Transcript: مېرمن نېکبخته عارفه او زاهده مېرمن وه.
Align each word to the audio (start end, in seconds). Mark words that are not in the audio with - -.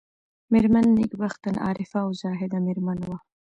مېرمن 0.51 0.85
نېکبخته 0.97 1.49
عارفه 1.65 1.99
او 2.05 2.09
زاهده 2.21 2.57
مېرمن 2.65 2.99
وه. 3.07 3.17